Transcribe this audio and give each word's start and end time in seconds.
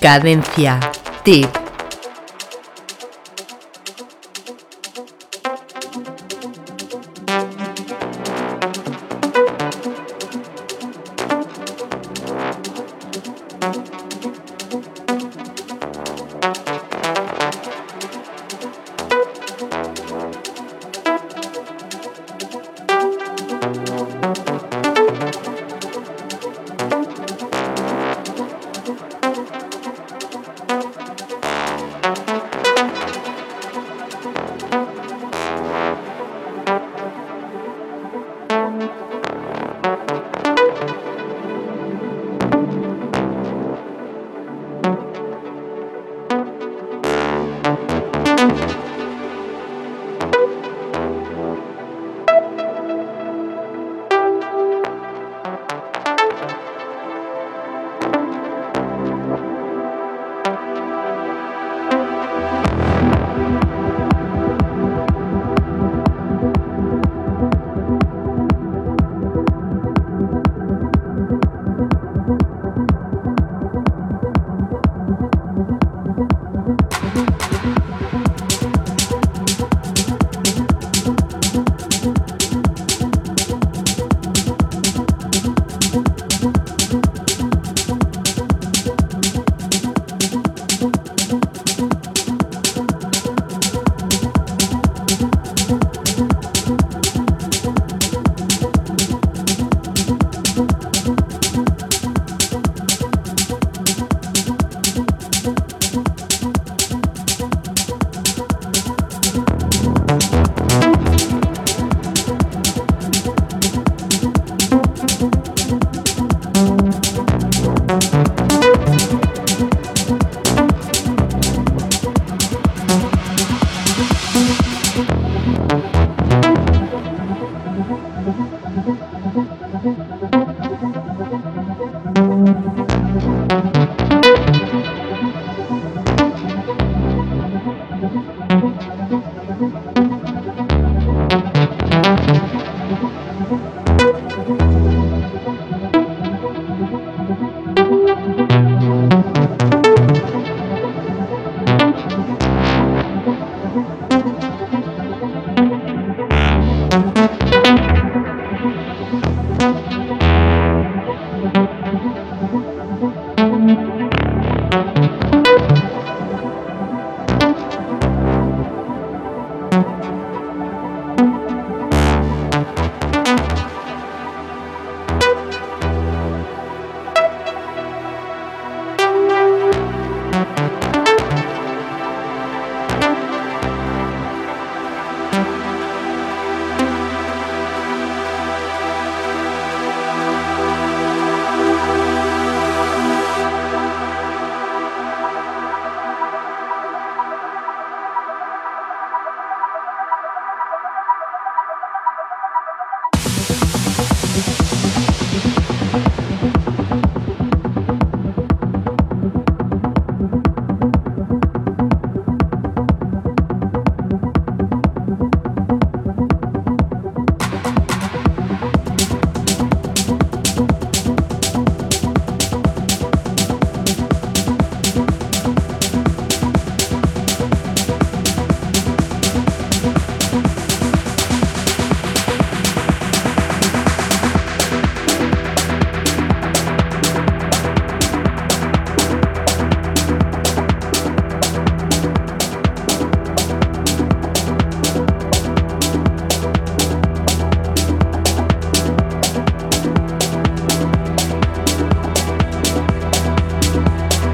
Cadencia. 0.00 0.80
Tip. 1.22 1.59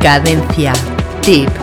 Cadencia. 0.06 0.72
Tip. 1.20 1.55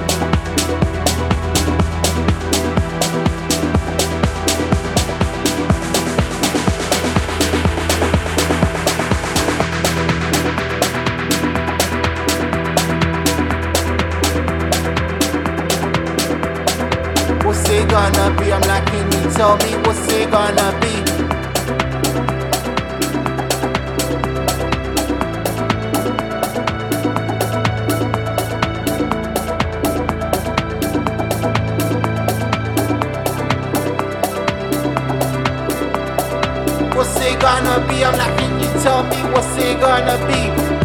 what's 37.03 37.19
it 37.19 37.37
gonna 37.37 37.85
be? 37.89 38.05
I'm 38.05 38.17
like, 38.17 38.37
can 38.37 38.61
you 38.61 38.81
tell 38.81 39.03
me 39.03 39.17
what's 39.33 39.57
it 39.57 39.77
gonna 39.81 40.17
be? 40.25 40.39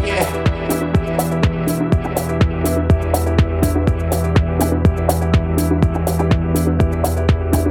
Yeah. 0.05 0.26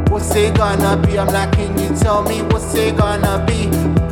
What's 0.09 0.33
it 0.33 0.55
gonna 0.55 0.95
be? 1.05 1.19
I'm 1.19 1.27
like, 1.27 1.51
can 1.51 1.77
you 1.77 1.93
tell 1.99 2.23
me 2.23 2.41
what's 2.43 2.73
it 2.73 2.95
gonna 2.95 3.45
be? 3.45 4.06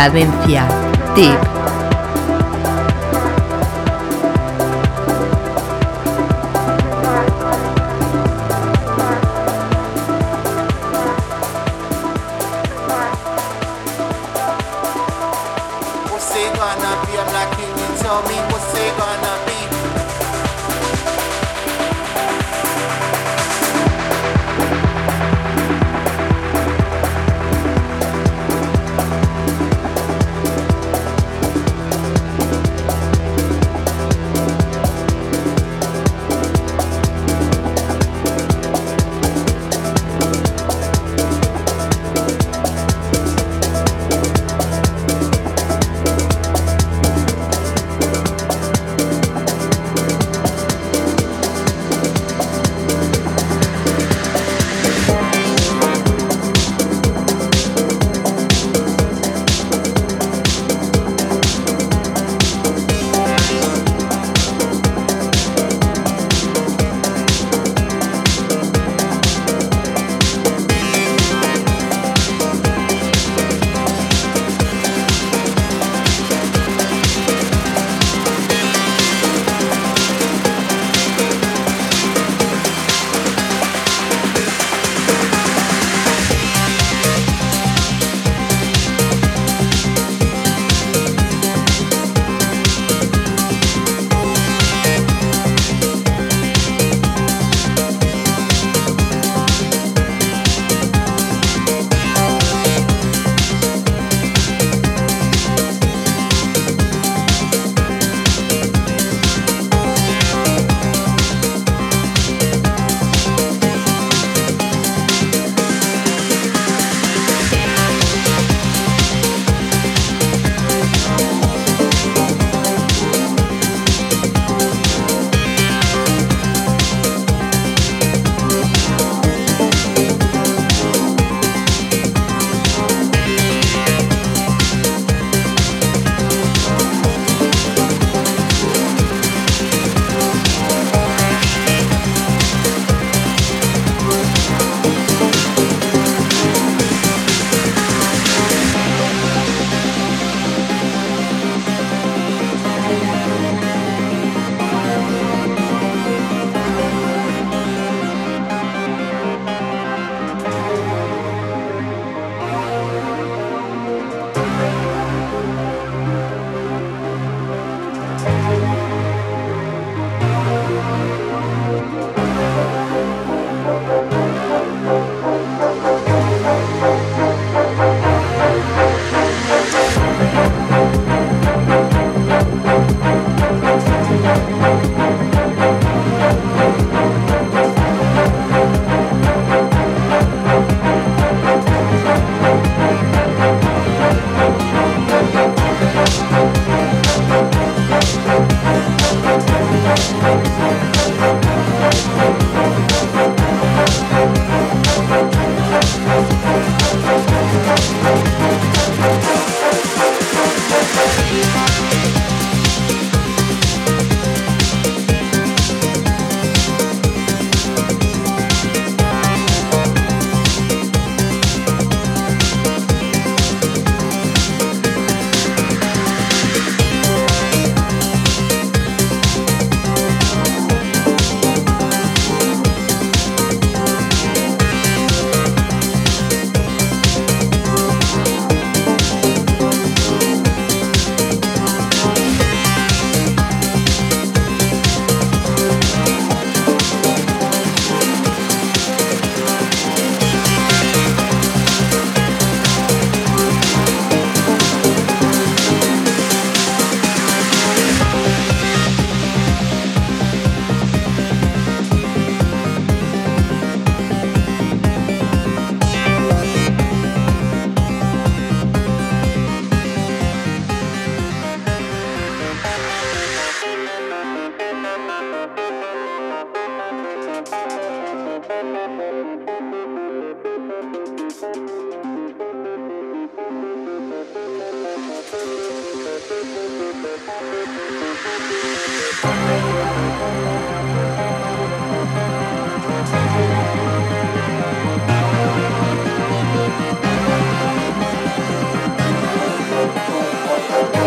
Cadencia. 0.00 0.66
Tip. 1.14 1.59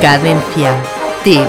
Cadencia. 0.02 0.76
Tip. 1.24 1.48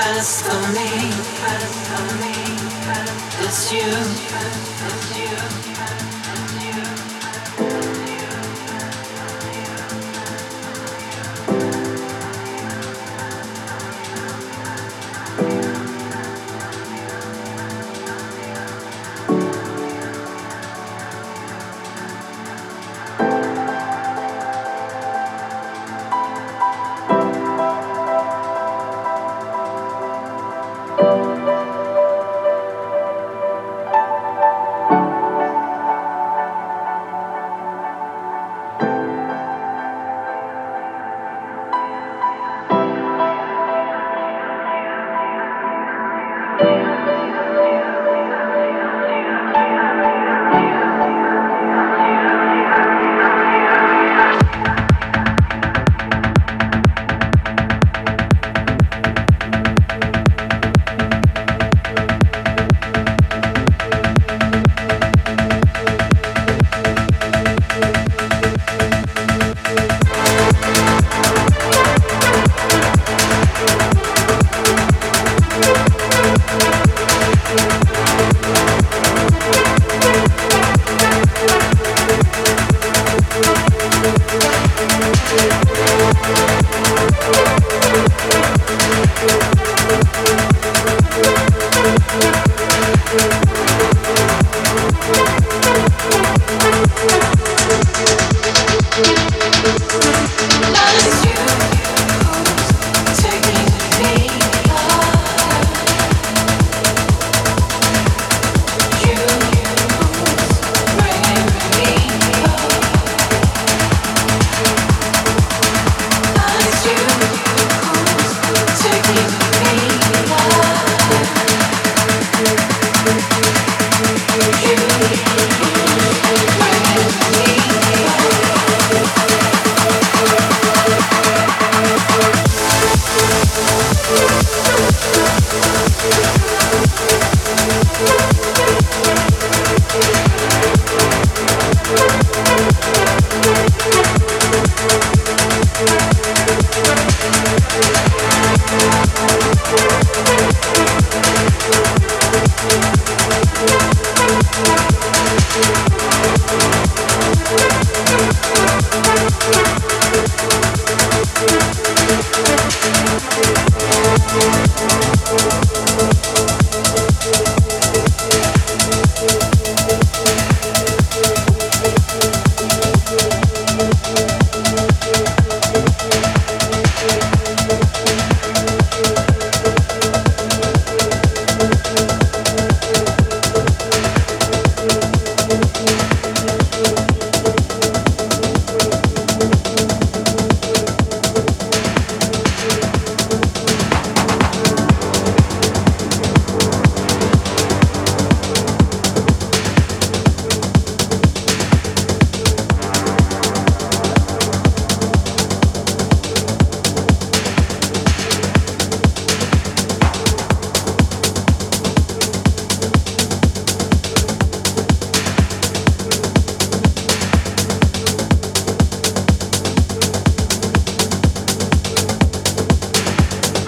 destiny. 0.00 1.10
It's 3.44 3.72
you. 3.72 3.90
It's 4.88 5.18
you. 5.18 6.19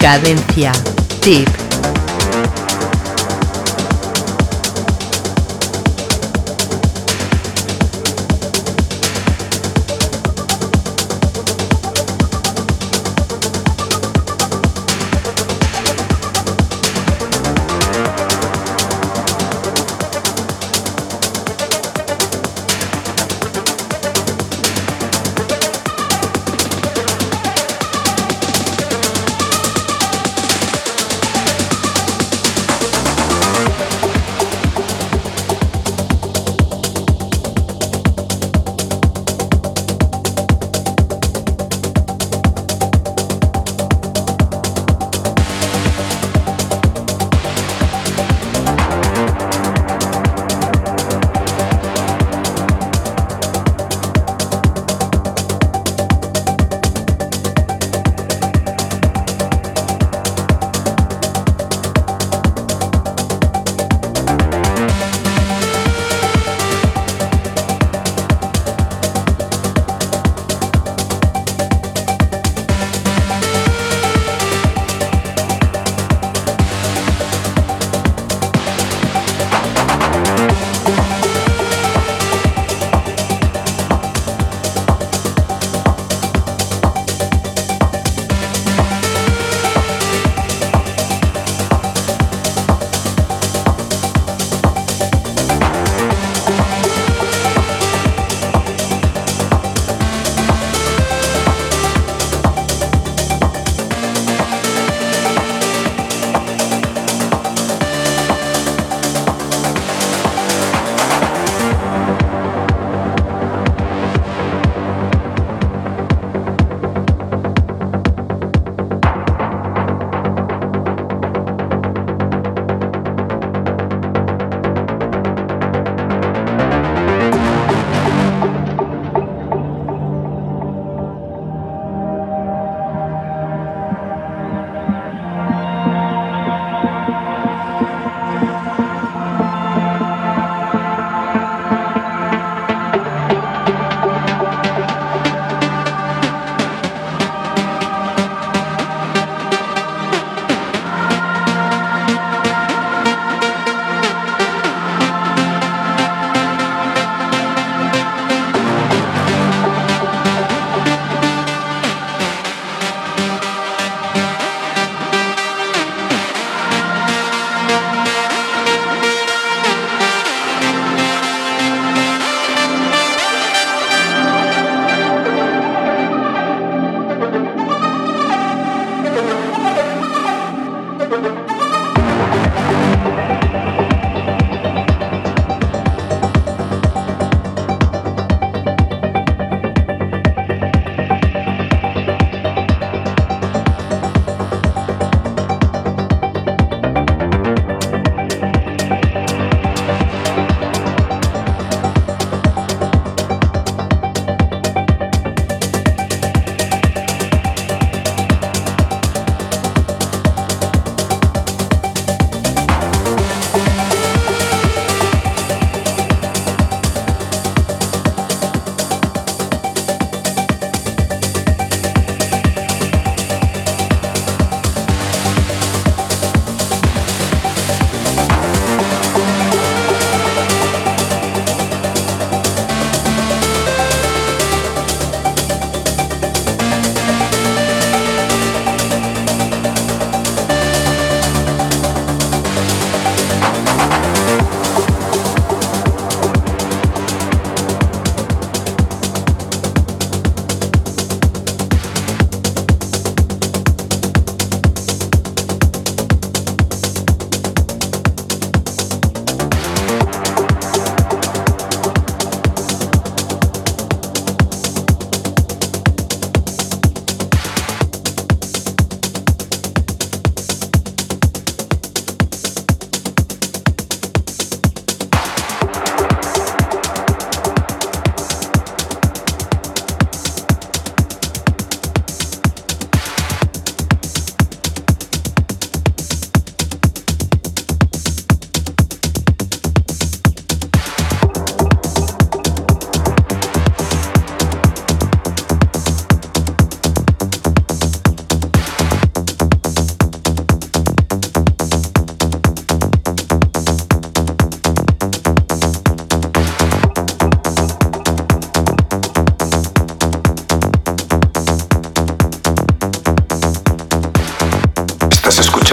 Cadencia. 0.03 0.73
Tip. 1.21 1.62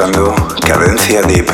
Escuchando 0.01 0.35
Cadencia 0.67 1.21
Deep. 1.23 1.47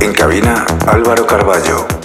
En 0.00 0.12
cabina 0.14 0.64
Álvaro 0.86 1.26
Carballo. 1.26 1.95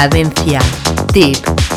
Cadencia. 0.00 0.60
Tip. 1.12 1.69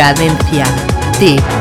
Cadencia. 0.00 0.64
Tip. 1.18 1.59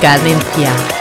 Cadencia. 0.00 0.99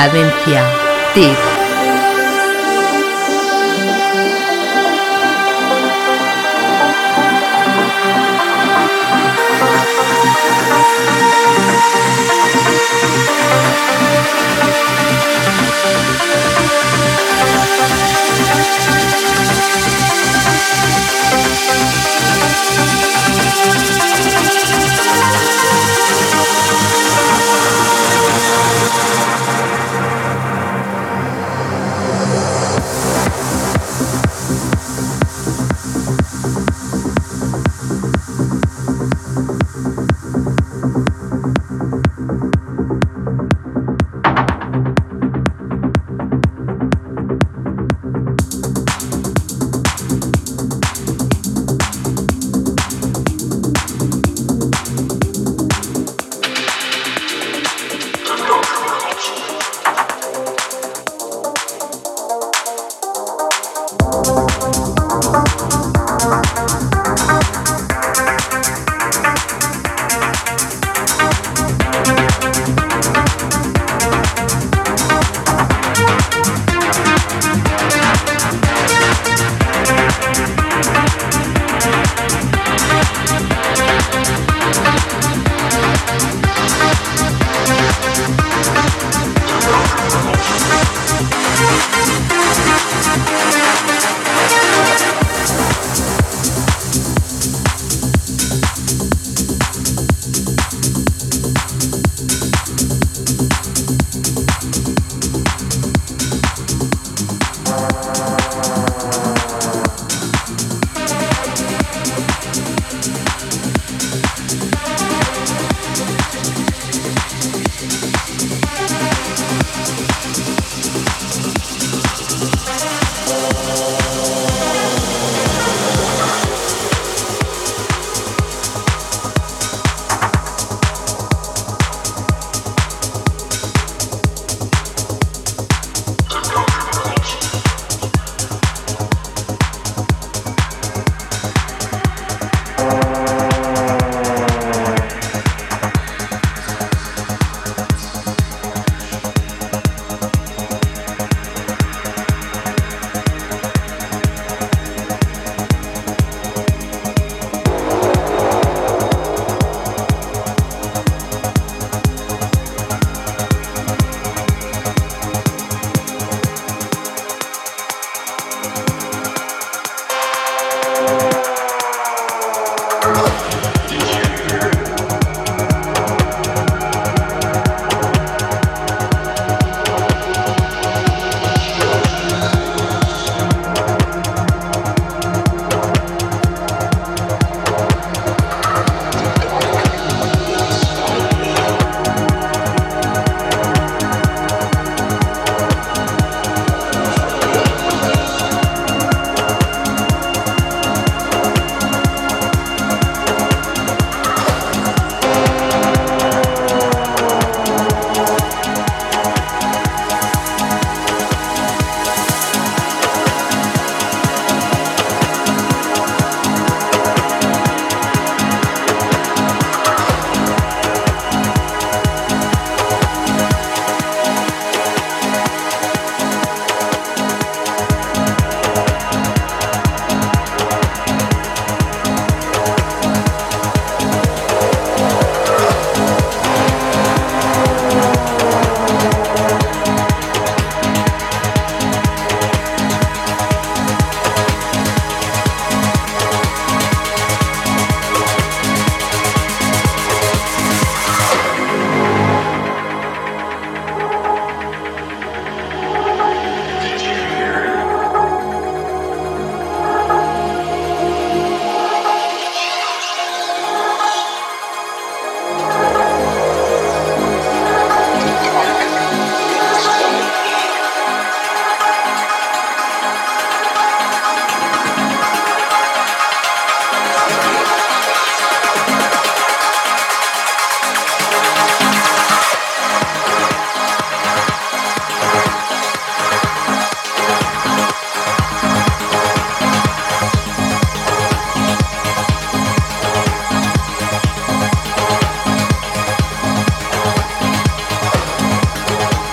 Cadencia. 0.00 0.64
Tip. 1.12 1.49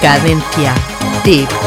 Cadencia. 0.08 0.74
Tip. 1.26 1.67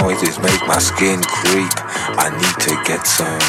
Noises 0.00 0.38
make 0.40 0.66
my 0.66 0.78
skin 0.78 1.22
creep. 1.22 1.70
I 2.18 2.30
need 2.30 2.56
to 2.66 2.74
get 2.84 3.06
some. 3.06 3.40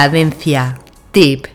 Cadencia. 0.00 0.78
Tip. 1.12 1.49